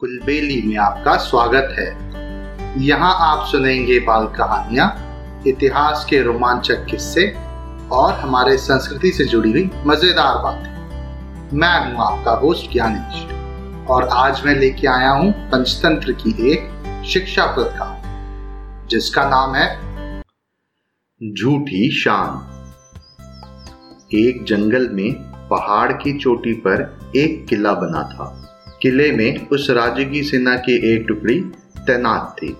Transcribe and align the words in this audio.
कुलबेली 0.00 0.60
में 0.62 0.76
आपका 0.76 1.16
स्वागत 1.16 1.74
है। 1.78 1.86
यहाँ 2.84 3.10
आप 3.22 3.44
सुनेंगे 3.46 3.98
बाल 4.00 4.26
कहानियाँ, 4.26 4.86
इतिहास 5.46 6.06
के 6.10 6.20
रोमांचक 6.22 6.86
किस्से 6.90 7.26
और 7.92 8.12
हमारे 8.12 8.56
संस्कृति 8.58 9.10
से 9.12 9.24
जुड़ी 9.24 9.50
हुई 9.50 9.70
मज़ेदार 9.86 10.38
बातें। 10.42 11.58
मैं 11.58 11.74
हूँ 11.84 12.00
आपका 12.04 12.32
होस्ट 12.36 12.72
ज्ञानेश 12.72 13.86
और 13.90 14.08
आज 14.14 14.42
मैं 14.46 14.54
लेके 14.54 14.88
आया 14.88 15.10
हूँ 15.10 15.30
पंचतंत्र 15.50 16.12
की 16.22 16.34
एक 16.52 17.04
शिक्षाप्रद 17.06 17.72
कहानी 17.78 18.88
जिसका 18.88 19.28
नाम 19.30 19.54
है 19.54 19.68
झूठी 21.20 21.90
शान। 22.00 22.46
एक 24.16 24.44
जंगल 24.44 24.88
में 24.92 25.12
पहाड़ 25.48 25.92
की 25.92 26.18
चोटी 26.18 26.52
पर 26.52 26.90
एक 27.16 27.46
किला 27.48 27.74
बना 27.74 28.02
था। 28.02 28.36
किले 28.82 29.12
में 29.12 29.48
उस 29.48 29.70
राज्य 29.70 30.04
की 30.04 30.22
सेना 30.22 30.56
की 30.56 30.92
एक 30.92 31.04
टुकड़ी 31.08 31.40
तैनात 31.86 32.36
थी। 32.42 32.56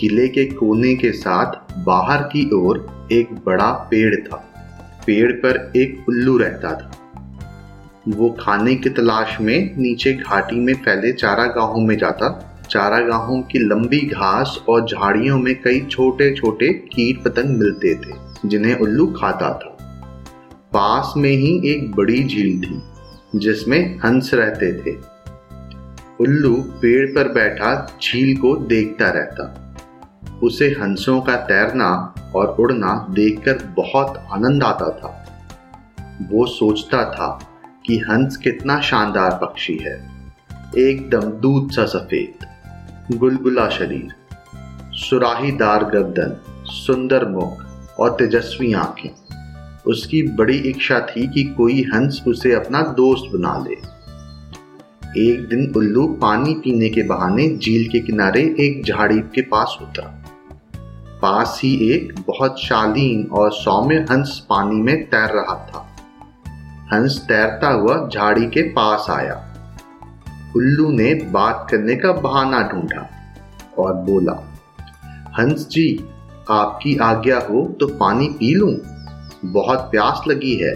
किले 0.00 0.28
के 0.28 0.44
कोने 0.44 0.94
के 0.94 1.12
साथ 1.12 1.78
बाहर 1.84 2.22
की 2.22 2.50
ओर 2.54 3.08
एक 3.12 3.32
बड़ा 3.46 3.72
पेड़ 3.72 4.16
था। 4.16 4.36
पेड़ 5.06 5.32
पर 5.32 5.72
एक 5.76 6.04
उल्लू 6.08 6.38
रहता 6.38 6.74
था। 6.74 6.98
वो 8.08 8.36
खाने 8.40 8.74
की 8.74 8.90
तलाश 8.90 9.38
में 9.40 9.74
नीचे 9.78 10.12
घाटी 10.12 10.56
में 10.56 10.74
फैले 10.74 11.12
चारागाहों 11.12 11.80
में 11.80 11.98
जाता। 11.98 12.60
चारागाहों 12.70 13.42
की 13.42 13.58
लंबी 13.58 14.00
घास 14.00 14.64
और 14.68 14.86
झाड़ियों 14.86 15.38
में 15.38 15.62
कई 15.62 15.80
छोटे 15.80 16.34
छोटे 16.34 16.68
कीट 16.68 17.22
पतंग 17.22 17.58
मिलते 17.58 17.94
थे, 17.94 18.12
जिन्हें 18.46 18.78
उल्लू 18.78 19.06
खाता 19.06 19.48
था। 19.48 19.78
पास 20.72 21.14
में 21.16 21.30
ही 21.30 21.62
एक 21.66 21.92
बड़ी 21.92 22.24
झील 22.24 22.60
थी। 22.60 22.91
जिसमें 23.36 23.98
हंस 23.98 24.30
रहते 24.34 24.72
थे। 24.72 24.96
उल्लू 26.20 26.54
पेड़ 26.54 27.08
पर 27.10 27.32
बैठा 27.32 27.96
झील 28.02 28.36
को 28.36 28.56
देखता 28.56 29.10
रहता। 29.10 29.58
उसे 30.42 30.68
हंसों 30.68 31.20
का 31.20 31.36
तैरना 31.36 32.14
और 32.34 32.46
उड़ना 32.46 33.06
देखकर 33.10 33.66
बहुत 33.76 34.26
आनंद 34.32 34.62
आता 34.62 34.90
था। 34.90 35.18
वो 36.30 36.46
सोचता 36.46 37.04
था 37.10 37.48
कि 37.86 37.98
हंस 37.98 38.36
कितना 38.36 38.80
शानदार 38.80 39.38
पक्षी 39.42 39.76
है। 39.76 40.10
एकदम 40.78 41.20
दूध 41.20 41.70
सा 41.70 41.84
सफ़ेद, 41.84 42.46
गुलगुला 43.16 43.68
शरीर, 43.68 44.14
सुराहीदार 44.92 45.84
गर्दन, 45.84 46.64
सुंदर 46.64 47.28
मुख 47.28 47.64
और 47.98 48.10
तेजस्वी 48.10 48.72
आँखें। 48.72 49.10
उसकी 49.86 50.22
बड़ी 50.22 50.56
इच्छा 50.56 51.00
थी 51.00 51.26
कि 51.28 51.44
कोई 51.44 51.82
हंस 51.94 52.22
उसे 52.28 52.52
अपना 52.52 52.82
दोस्त 52.82 53.32
बना 53.32 53.58
ले। 53.58 53.74
एक 55.30 55.48
दिन 55.48 55.72
उल्लू 55.76 56.06
पानी 56.06 56.54
पीने 56.54 56.88
के 56.88 57.02
बहाने 57.02 57.48
झील 57.56 57.88
के 57.88 58.00
किनारे 58.00 58.42
एक 58.60 58.82
झाड़ी 58.84 59.18
के 59.18 59.42
पास 59.42 59.78
उतरा। 59.82 60.24
पास 61.22 61.60
ही 61.64 61.90
एक 61.90 62.14
बहुत 62.26 62.60
शालीन 62.60 63.26
और 63.26 63.52
सौम्य 63.52 64.06
हंस 64.10 64.46
पानी 64.48 64.76
में 64.76 65.04
तैर 65.04 65.30
रहा 65.30 65.54
था। 65.66 65.88
हंस 66.92 67.18
तैरता 67.28 67.68
हुआ 67.68 68.08
झाड़ी 68.08 68.46
के 68.46 68.62
पास 68.62 69.06
आया। 69.10 69.34
उल्लू 70.56 70.90
ने 70.90 71.14
बात 71.14 71.66
करने 71.70 71.96
का 71.96 72.12
बहाना 72.12 72.62
ढूंढा 72.62 73.08
और 73.78 73.94
बोला, 73.94 74.32
हंस 75.38 75.68
जी, 75.68 76.04
आपकी 76.50 76.96
आज्ञा 76.96 77.38
हो 77.38 77.76
तो 77.80 77.86
पानी 77.86 78.28
पी 78.28 78.54
लूँ? 78.54 78.74
बहुत 79.44 79.78
प्यास 79.78 80.20
लगी 80.28 80.56
है। 80.56 80.74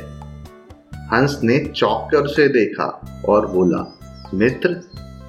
हंस 0.95 1.41
ने 1.43 1.59
चौंक 1.59 2.11
कर 2.11 2.19
उसे 2.19 2.49
देखा 2.49 3.23
और 3.29 3.47
बोला, 3.47 3.99
मित्र, 4.35 4.81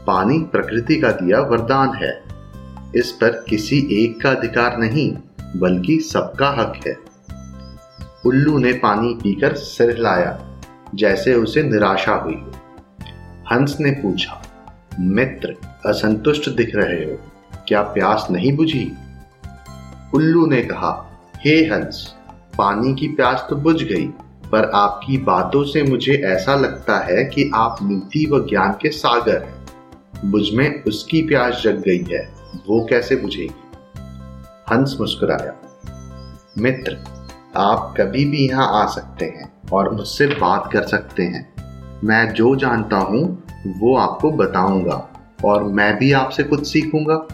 पानी 0.08 0.40
प्रकृति 0.40 1.00
का 1.00 1.12
दिया 1.12 1.40
वरदान 1.40 1.94
है। 1.94 2.24
इस 2.96 3.12
पर 3.12 3.46
किसी 3.50 3.88
एक 3.92 4.22
का 4.22 4.32
अधिकार 4.32 4.78
नहीं, 4.78 5.18
बल्कि 5.60 6.00
सबका 6.00 6.50
हक 6.50 6.80
है। 6.88 6.98
उल्लू 8.26 8.58
ने 8.58 8.74
पानी 8.74 9.14
पीकर 9.14 9.54
सिर 9.54 9.90
हिलाया, 9.90 10.60
जैसे 10.96 11.34
उसे 11.34 11.64
निराशा 11.64 12.14
हुई। 12.14 12.46
हंस 13.52 13.78
ने 13.80 13.92
पूछा, 13.92 14.42
मित्र, 15.00 15.56
असंतुष्ट 15.86 16.50
दिख 16.50 16.76
रहे 16.76 17.06
हो? 17.06 17.20
क्या 17.68 17.82
प्यास 17.82 18.28
नहीं 18.32 18.56
बुझी? 18.56 18.92
उल्लू 20.14 20.46
ने 20.46 20.62
कहा, 20.62 21.22
हे 21.46 21.56
हंस 21.66 22.17
पानी 22.58 22.94
की 22.96 23.08
प्यास 23.08 23.46
तो 23.50 23.56
बुझ 23.56 23.84
गई, 23.84 24.08
पर 24.52 24.70
आपकी 24.70 25.18
बातों 25.18 25.64
से 25.64 25.84
मुझे 25.84 26.14
ऐसा 26.14 26.56
लगता 26.56 26.98
है 27.00 27.24
कि 27.26 27.52
आप 27.56 27.78
नीति 27.82 28.26
व 28.26 28.40
ज्ञान 28.50 28.72
के 28.72 28.90
सागर 28.90 29.44
हैं। 29.44 29.66
मुझमें 30.26 30.84
उसकी 30.84 31.22
प्यास 31.22 31.62
जग 31.64 31.82
गई 31.82 32.04
है, 32.04 32.30
वो 32.68 32.86
कैसे 32.90 33.16
बुझेगी? 33.16 33.54
हंस 34.72 34.98
मुस्कुराया। 35.02 35.54
मित्र, 36.58 36.98
आप 37.58 37.94
कभी 37.98 38.26
भी 38.26 38.48
यहाँ 38.48 38.84
आ 38.84 38.86
सकते 38.88 39.26
हैं 39.26 39.52
और 39.74 39.94
मुझसे 39.94 40.28
बात 40.28 40.70
कर 40.74 40.84
सकते 40.84 41.24
हैं। 41.24 41.48
मैं 42.04 42.34
जो 42.34 42.56
जानता 42.56 42.98
हूँ, 42.98 43.44
वो 43.68 43.96
आपको 43.98 44.32
बताऊँगा 44.32 45.10
और 45.46 45.64
मैं 45.64 45.98
भी 45.98 46.12
आपसे 46.12 46.44
कुछ 46.44 46.68
सीखूँगा। 46.68 47.28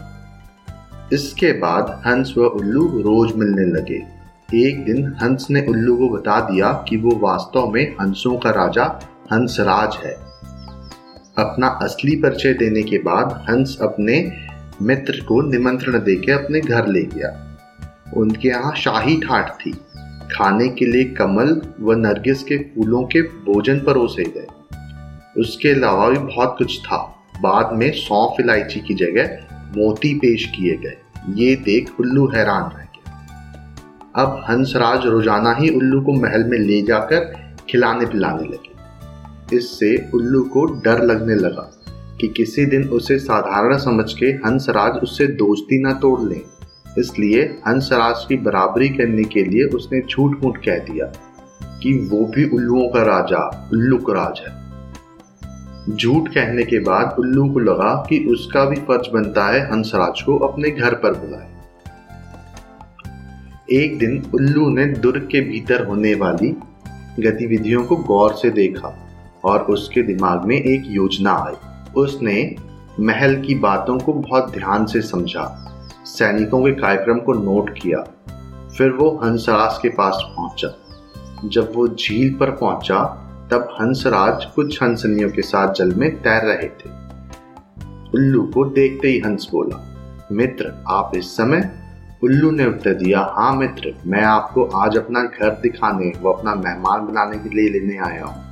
इसके 1.12 1.52
बाद 1.52 2.02
हंस 2.06 2.34
व 2.38 2.40
उल्लू 2.40 2.86
रोज 2.86 3.32
मिलने 3.36 3.64
लगे। 3.64 4.13
एक 4.54 4.84
दिन 4.84 5.16
हंस 5.22 5.46
ने 5.50 5.66
उल्लू 5.66 5.96
को 5.96 6.08
बता 6.08 6.40
दिया 6.40 6.72
कि 6.72 6.96
वो 6.96 7.10
वास्तव 7.22 7.70
में 7.70 7.94
हंसों 8.00 8.38
का 8.38 8.50
राजा, 8.50 9.00
हंसराज 9.32 9.96
है। 10.04 10.12
अपना 11.38 11.66
असली 11.66 12.16
परिचय 12.16 12.52
देने 12.52 12.82
के 12.82 12.98
बाद 12.98 13.46
हंस 13.50 13.78
अपने 13.82 14.32
मित्र 14.82 15.24
को 15.28 15.42
निमंत्रण 15.42 15.98
देकर 15.98 16.44
अपने 16.44 16.60
घर 16.60 16.86
ले 16.86 17.02
गया। 17.02 17.58
उनके 18.16 18.48
यहाँ 18.48 18.74
शाही 18.76 19.20
ठाट 19.20 19.50
थी। 19.50 19.70
खाने 20.32 20.68
के 20.68 20.86
लिए 20.86 21.04
कमल 21.04 21.62
व 21.80 21.92
नरगिस 21.92 22.42
के 22.42 22.56
फूलों 22.56 23.02
के 23.02 23.22
भोजन 23.22 23.80
परोसे 23.80 24.24
गए। 24.24 24.46
उसके 25.40 25.68
अलावा 25.68 26.08
भी 26.08 26.18
बहुत 26.18 26.54
कुछ 26.58 26.80
था। 26.80 27.14
बाद 27.40 27.70
में 27.72 27.90
सौंफ 27.92 28.40
इलायची 28.40 28.80
की 28.80 28.94
जगह 28.94 29.38
मोती 29.76 30.14
पेश 30.14 30.44
किए 30.44 30.76
गए। 30.76 30.96
ये 31.34 31.56
देख 31.56 32.00
उल्लू 32.00 32.26
हैरान 32.26 32.62
रहे। 32.62 32.83
अब 34.14 34.44
हंसराज 34.48 35.06
रोज़ाना 35.06 35.52
ही 35.52 35.68
उल्लू 35.68 36.00
को 36.00 36.12
महल 36.12 36.44
में 36.44 36.58
ले 36.58 36.80
जाकर 36.82 37.24
खिलाने 37.68 38.06
पिलाने 38.06 38.42
लगे। 38.44 39.56
इससे 39.56 39.88
उल्लू 40.14 40.42
को 40.48 40.64
डर 40.84 41.02
लगने 41.02 41.34
लगा 41.34 41.70
कि 42.20 42.28
किसी 42.28 42.66
दिन 42.66 42.88
उसे 42.88 43.18
साधारण 43.18 43.76
समझ 43.78 44.12
के 44.12 44.26
हंसराज 44.44 44.98
उससे 45.02 45.26
दोस्ती 45.36 45.80
ना 45.82 45.92
तोड़ 45.92 46.20
लें। 46.20 46.40
इसलिए 46.98 47.42
हंसराज 47.66 48.24
की 48.28 48.36
बराबरी 48.36 48.88
करने 48.88 49.24
के 49.24 49.44
लिए 49.44 49.64
उसने 49.68 50.00
झूठ 50.00 50.44
मूठ 50.44 50.58
कह 50.58 50.78
दिया 50.84 51.06
कि 51.82 51.92
वो 52.12 52.24
भी 52.26 52.44
उल्लुओं 52.50 52.88
का 52.88 53.02
राजा, 53.02 53.70
उल्लू 53.72 53.98
का 53.98 54.12
राज 54.12 54.40
है। 54.40 55.96
झूठ 55.96 56.28
कहने 56.28 56.64
के 56.64 56.78
बाद 56.80 57.16
उल्लू 57.18 57.48
को 57.52 57.60
लगा 57.60 57.94
कि 58.08 58.24
उसका 58.32 58.64
भी 58.64 58.76
फ़र्ज़ 58.82 59.10
बनता 59.12 59.46
है 59.46 59.64
हंसराज 59.72 60.22
को 60.22 60.38
अपने 60.48 60.70
घर 60.70 60.94
पर 60.94 61.14
बुलाए। 61.14 61.52
एक 63.72 63.98
दिन 63.98 64.30
उल्लू 64.34 64.70
ने 64.70 64.86
दुर्ग 64.86 65.28
के 65.32 65.40
भीतर 65.40 65.86
होने 65.86 66.14
वाली 66.14 66.48
गतिविधियों 67.20 67.84
को 67.84 67.96
गौर 67.96 68.32
से 68.32 68.50
देखा 68.50 69.08
और 69.44 69.62
उसके 69.62 70.02
दिमाग 70.02 70.44
में 70.44 70.56
एक 70.56 70.82
योजना 70.86 71.32
आई। 71.32 71.54
उसने 71.96 72.56
महल 73.00 73.42
की 73.42 73.54
बातों 73.54 73.98
को 73.98 74.12
बहुत 74.12 74.52
ध्यान 74.52 74.86
से 74.86 75.02
समझा। 75.02 75.44
सैनिकों 76.04 76.62
के 76.62 76.72
कार्यक्रम 76.72 77.18
को 77.18 77.32
नोट 77.32 77.78
किया। 77.78 77.98
फिर 78.78 78.90
वो 78.90 79.20
हंसराज 79.24 79.78
के 79.82 79.88
पास 79.88 80.18
पहुँचा। 80.22 80.68
जब 81.44 81.72
वो 81.74 81.88
झील 81.88 82.34
पर 82.34 82.50
पहुँचा, 82.50 83.04
तब 83.50 83.68
हंसराज 83.80 84.44
कुछ 84.44 84.82
हंसनियों 84.82 85.30
के 85.30 85.42
साथ 85.42 85.74
जल 85.74 85.94
में 85.94 86.16
तैर 86.16 86.42
रहे 86.44 86.68
थे। 86.68 86.90
उल्लू 88.14 88.42
को 88.42 88.64
देखते 88.64 89.08
ही 89.08 89.18
हंस 89.18 89.48
बोला, 89.52 89.96
मित्र, 90.32 90.84
आप 90.88 91.12
इस 91.16 91.36
समय 91.36 91.83
उल्लू 92.22 92.50
ने 92.50 92.66
उत्तर 92.66 92.94
दिया 92.94 93.34
हाँ 93.38 93.56
मित्र, 93.56 93.94
मैं 94.06 94.22
आपको 94.22 94.64
आज 94.64 94.96
अपना 94.96 95.22
घर 95.22 95.50
दिखाने 95.50 96.12
व 96.22 96.32
अपना 96.32 96.54
मेहमान 96.54 97.06
बनाने 97.06 97.38
के 97.38 97.48
लिए 97.48 97.68
लेने 97.68 97.98
आया 97.98 98.24
हूँ। 98.24 98.44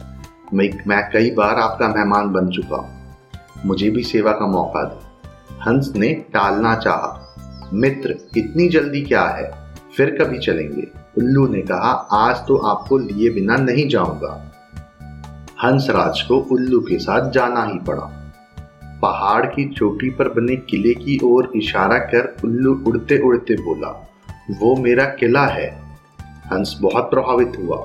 मैं 0.55 0.71
मैं 0.87 1.11
कई 1.13 1.31
बार 1.31 1.55
आपका 1.55 1.89
मेहमान 1.89 2.29
बन 2.33 2.51
चुका 2.51 2.77
हूँ। 2.77 3.15
मुझे 3.67 3.91
भी 3.91 4.03
सेवा 4.03 4.33
का 4.33 4.47
मौका 4.47 4.83
दे। 4.83 5.29
हंस 5.55 5.93
ने 5.97 6.13
टालना 6.15 6.75
चाहा, 6.75 7.35
मित्र, 7.73 8.17
इतनी 8.37 8.69
जल्दी 8.69 9.03
क्या 9.03 9.25
है? 9.25 9.75
फिर 9.97 10.11
कभी 10.11 10.39
चलेंगे। 10.39 10.89
उल्लू 11.19 11.49
ने 11.49 11.63
कहा, 11.63 12.09
आज 12.13 12.37
तो 12.37 12.57
आपको 12.57 12.99
लिए 12.99 13.31
बिना 13.31 13.57
नहीं 13.57 13.89
जाऊँगा। 13.89 14.53
हंसराज 15.65 16.23
को 16.23 16.37
उल्लू 16.37 16.81
के 16.81 16.99
साथ 16.99 17.31
जाना 17.31 17.65
ही 17.65 17.79
पड़ा। 17.79 18.22
पहाड़ 19.03 19.47
की 19.47 19.65
चोटी 19.69 20.11
पर 20.11 20.29
बने 20.31 20.57
किले 20.65 20.95
की 20.95 21.19
ओर 21.25 21.51
इशारा 21.57 21.99
कर 22.07 22.35
उल्लू 22.45 22.75
उड़ते 22.87 23.19
उड़ते 23.21 23.55
बोला, 23.63 23.89
वो 24.53 24.75
मेरा 24.77 25.05
किला 25.15 25.47
है। 25.47 25.71
हंस 26.53 26.77
बहुत 26.83 27.11
प्रभावित 27.11 27.53
हुआ। 27.59 27.77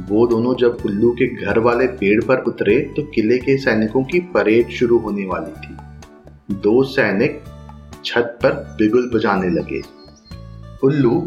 वो 0.00 0.26
दोनों 0.26 0.54
जब 0.56 0.78
उल्लू 0.86 1.10
के 1.12 1.26
घर 1.36 1.58
वाले 1.58 1.86
पेड़ 1.94 2.22
पर 2.24 2.42
उतरे 2.44 2.78
तो 2.96 3.02
किले 3.04 3.38
के 3.38 3.56
सैनिकों 3.58 4.02
की 4.04 4.20
परेड 4.34 4.70
शुरू 4.70 4.98
होने 4.98 5.26
वाली 5.26 5.52
थी। 5.62 6.54
दो 6.56 6.82
सैनिक 6.84 7.42
छत 8.04 8.38
पर 8.42 8.52
बिगुल 8.78 9.10
बजाने 9.14 9.48
लगे। 9.50 9.82
उल्लू 10.84 11.20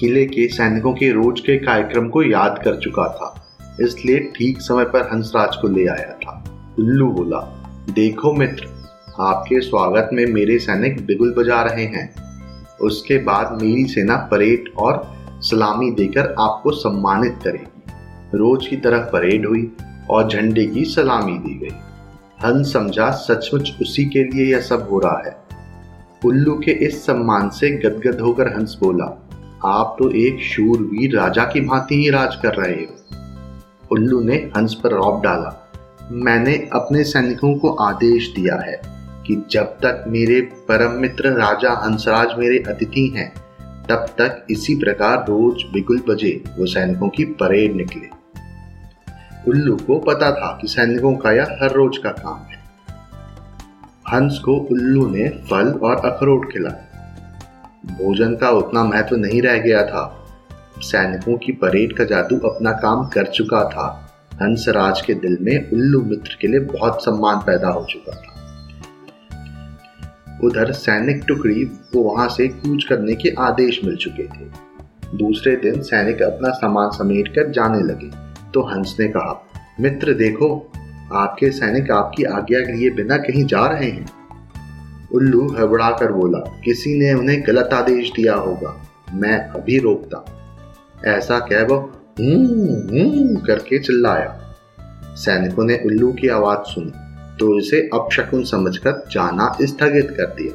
किले 0.00 0.24
के 0.26 0.46
सैनिकों 0.48 0.92
के 0.92 1.10
रोज 1.12 1.40
के 1.40 1.56
कार्यक्रम 1.58 2.08
को 2.08 2.22
याद 2.22 2.60
कर 2.64 2.76
चुका 2.80 3.08
था, 3.08 3.34
इसलिए 3.80 4.18
ठीक 4.36 4.60
समय 4.60 4.84
पर 4.84 5.08
हंसराज 5.12 5.56
को 5.56 5.68
ले 5.68 5.86
आया 5.88 6.12
था। 6.16 6.42
उल्लू 6.78 7.10
बोला, 7.12 7.40
देखो 7.90 8.32
मित्र 8.32 8.66
आपके 9.20 9.60
स्वागत 9.60 10.10
में 10.12 10.24
मेरे 10.26 10.58
सैनिक 10.58 11.04
बिगुल 11.06 11.32
बजा 11.34 11.60
रहे 11.62 11.84
हैं। 11.84 12.08
उसके 12.80 13.16
बाद 13.18 13.62
मेरी 13.62 13.84
सेना 13.84 14.16
परेड 14.30 14.68
और 14.78 15.02
सलामी 15.40 15.90
देकर 15.90 16.34
आपको 16.40 16.70
सम्मानित 16.70 17.38
करेगी 17.44 18.38
रोज 18.38 18.66
की 18.66 18.76
तरह 18.76 18.98
परेड 18.98 19.46
हुई 19.46 19.70
और 20.10 20.28
झंडे 20.28 20.64
की 20.66 20.84
सलामी 20.84 21.38
दी 21.38 21.54
गई। 21.58 21.74
हंस 22.44 22.72
समझा, 22.72 23.10
सचमुच 23.10 23.72
उसी 23.82 24.04
के 24.04 24.24
लिए 24.24 24.50
यह 24.52 24.60
सब 24.60 24.86
हो 24.90 24.98
रहा 24.98 25.22
है। 25.26 25.36
उल्लू 26.24 26.54
के 26.54 26.70
इस 26.86 27.04
सम्मान 27.06 27.48
से 27.48 27.70
गदगद 27.70 28.20
होकर 28.20 28.48
हंस 28.48 28.76
बोला, 28.80 29.06
आप 29.64 29.96
तो 29.98 30.10
एक 30.10 30.40
शूरवीर 30.42 31.16
राजा 31.16 31.44
की 31.44 31.60
भांति 31.60 31.94
ही 31.94 32.08
राज 32.10 32.36
कर 32.36 32.54
रहे 32.54 32.74
हो। 32.74 33.90
उल्लू 33.92 34.20
ने 34.20 34.36
हंस 34.56 34.74
पर 34.74 34.90
रौब 34.90 35.22
डाला, 35.22 35.58
मैंने 36.12 36.56
अपने 36.72 37.04
सैनिकों 37.04 37.54
को 37.54 37.74
आदेश 37.80 38.32
दिया 38.36 38.56
है। 38.56 38.91
कि 39.26 39.44
जब 39.50 39.64
तक 39.64 40.04
मेरे 40.08 40.40
परम 40.40 41.00
मित्र 41.00 41.28
राजा 41.28 41.70
हंसराज 41.70 42.28
मेरे 42.38 42.58
अतिथि 42.58 43.06
हैं, 43.16 43.34
तब 43.88 44.06
तक 44.18 44.46
इसी 44.50 44.74
प्रकार 44.74 45.18
रोज 45.18 45.62
बिगुल 45.72 46.02
बजे 46.08 46.44
वो 46.58 46.66
सैनिकों 46.66 47.08
की 47.08 47.24
परेड 47.24 47.76
निकले। 47.76 48.22
उल्लू 49.48 49.76
को 49.76 49.98
पता 49.98 50.32
था 50.32 50.58
कि 50.60 50.68
सैनिकों 50.68 51.16
का 51.16 51.32
यह 51.32 51.58
हर 51.62 51.70
रोज 51.70 51.98
का 51.98 52.10
काम 52.10 52.38
है। 52.38 52.62
हंस 54.12 54.38
को 54.38 54.56
उल्लू 54.56 55.08
ने 55.10 55.28
फल 55.28 55.80
और 55.82 55.96
अखरोट 55.96 56.52
खिलाया। 56.52 56.88
भोजन 57.86 58.36
का 58.36 58.50
उतना 58.50 58.84
महत्व 58.84 59.16
नहीं 59.16 59.42
रह 59.42 59.58
गया 59.58 59.86
था। 59.86 60.26
सैनिकों 60.78 61.36
की 61.36 61.52
परेड 61.52 61.96
का 61.96 62.04
जादू 62.04 62.36
अपना 62.48 62.72
काम 62.72 63.08
कर 63.08 63.26
चुका 63.26 63.64
था। 63.64 64.08
हंसराज 64.34 65.00
के 65.00 65.14
दिल 65.14 65.38
में 65.40 65.70
उल्लू 65.70 66.02
मित्र 66.02 66.38
के 66.40 66.48
लिए 66.48 66.60
बहुत 66.60 67.04
सम्मान 67.04 67.36
पैदा 67.36 67.68
हो 67.68 67.86
चुका 67.90 68.12
था। 68.12 68.31
उधर 70.44 70.72
सैनिक 70.72 71.24
टुकड़ी 71.28 71.64
को 71.64 72.02
वहाँ 72.02 72.28
से 72.28 72.48
कूच 72.48 72.84
करने 72.84 73.14
के 73.14 73.34
आदेश 73.38 73.80
मिल 73.84 73.96
चुके 73.96 74.22
थे। 74.22 74.72
दूसरे 75.14 75.56
दिन 75.56 75.82
सैनिक 75.82 76.22
अपना 76.22 76.50
सामान 76.50 76.90
समेट 76.90 77.28
कर 77.28 77.50
जाने 77.50 77.80
लगे। 77.80 78.10
तो 78.54 78.62
हंस 78.62 78.96
ने 79.00 79.08
कहा, 79.08 79.46
मित्र, 79.80 80.14
देखो, 80.14 80.72
आपके 81.12 81.50
सैनिक 81.50 81.90
आपकी 81.90 82.24
आज्ञा 82.24 82.60
के 82.60 82.72
लिए 82.72 82.90
बिना 82.90 83.16
कहीं 83.16 83.44
जा 83.44 83.66
रहे 83.66 83.90
हैं। 83.90 84.06
उल्लू 85.14 85.48
हबड़ा 85.48 85.90
कर 85.90 86.12
बोला, 86.12 86.38
किसी 86.38 86.98
ने 86.98 87.14
उन्हें 87.14 87.42
गलत 87.46 87.70
आदेश 87.72 88.12
दिया 88.16 88.34
होगा। 88.34 88.86
मैं 89.14 89.38
अभी 89.48 89.78
रोकता 89.78 90.24
ऐसा 91.04 91.38
कह 91.38 91.64
वो 91.64 91.76
हूँ 92.20 93.36
करके 93.46 93.78
चिल्लाया। 93.78 94.38
सैनिकों 95.16 95.64
ने 95.64 95.80
उल्लू 95.86 96.12
की 96.12 96.28
आवाज़ 96.28 96.58
सुनी। 96.58 97.11
तो 97.42 97.58
इसे 97.58 97.90
अपशकुन 97.94 98.44
समझकर 98.44 99.04
जाना 99.10 99.56
स्थगित 99.62 100.10
कर 100.10 100.26
दिया। 100.26 100.52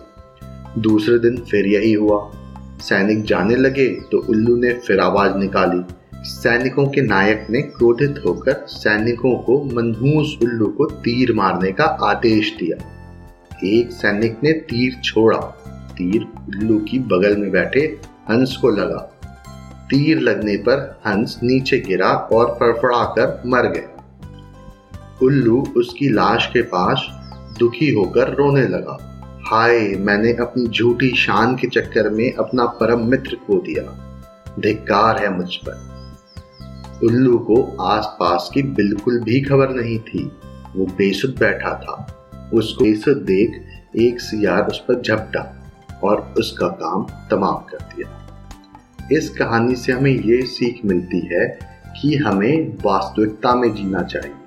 दूसरे 0.77 1.19
दिन 1.19 1.37
फिर 1.37 1.65
यही 1.65 1.93
हुआ। 1.93 2.31
सैनिक 2.79 3.23
जाने 3.23 3.55
लगे 3.55 3.87
तो 4.11 4.17
उल्लू 4.29 4.55
ने 4.55 4.73
फिर 4.73 4.99
आवाज़ 4.99 5.35
निकाली। 5.35 5.81
सैनिकों 6.23 6.85
के 6.85 7.01
नायक 7.01 7.47
ने 7.49 7.61
क्रोधित 7.61 8.21
होकर 8.25 8.53
सैनिकों 8.53 9.35
को 9.35 9.63
मनहूस 9.63 10.37
उल्लू 10.43 10.67
को 10.67 10.85
तीर 10.85 11.33
मारने 11.33 11.71
का 11.71 11.83
आदेश 11.83 12.55
दिया। 12.59 12.77
एक 13.63 13.91
सैनिक 13.91 14.39
ने 14.43 14.51
तीर 14.51 15.01
छोड़ा। 15.03 15.39
तीर 15.97 16.21
उल्लू 16.21 16.79
की 16.79 16.99
बगल 16.99 17.37
में 17.37 17.51
बैठे 17.51 17.97
हंस 18.29 18.57
को 18.61 18.69
लगा। 18.69 19.19
तीर 19.89 20.19
लगने 20.19 20.57
पर 20.57 20.99
हंस 21.07 21.39
नीचे 21.43 21.79
गिरा 21.79 22.09
और 22.09 22.57
फड़फड़ाकर 22.59 23.41
मर 23.45 23.67
गया 23.67 23.96
उल्लू 25.23 25.67
उसकी 25.77 26.09
लाश 26.09 26.49
के 26.53 26.61
पास 26.61 27.07
दुखी 27.59 27.91
होकर 27.91 28.33
रोने 28.33 28.61
लगा। 28.61 28.97
हाय, 29.51 29.79
मैंने 29.79 30.33
अपनी 30.33 30.67
झूठी 30.67 31.15
शान 31.15 31.55
के 31.55 31.67
चक्कर 31.67 32.09
में 32.09 32.33
अपना 32.33 32.65
परम 32.65 33.05
मित्र 33.05 33.35
खो 33.35 33.55
दिया। 33.55 34.03
धिक्कार 34.59 35.17
है 35.17 35.37
मुझ 35.37 35.55
पर। 35.55 35.87
उल्लू 37.03 37.37
को 37.37 37.77
आसपास 37.81 38.49
की 38.53 38.61
बिल्कुल 38.61 39.19
भी 39.19 39.41
खबर 39.41 39.69
नहीं 39.69 39.99
थी। 39.99 40.31
वो 40.75 40.85
बेसुध 40.85 41.39
बैठा 41.39 41.73
था। 41.73 42.13
उसको 42.53 42.83
बेसुध 42.83 43.17
देख 43.17 43.61
एक 43.95 44.21
सियार 44.21 44.67
उस 44.67 44.79
पर 44.79 45.01
झपटा 45.01 45.71
और 46.03 46.33
उसका 46.37 46.67
काम 46.67 47.05
तमाम 47.31 47.55
कर 47.55 47.77
दिया। 47.77 48.23
इस 49.11 49.29
कहानी 49.29 49.75
से 49.75 49.91
हमें 49.91 50.11
ये 50.11 50.41
सीख 50.41 50.81
मिलती 50.85 51.19
है 51.19 51.59
कि 52.01 52.15
हमें 52.15 52.77
वास्तविकता 52.85 53.55
में 53.55 53.75
जीना 53.75 54.01
चाहिए। 54.01 54.46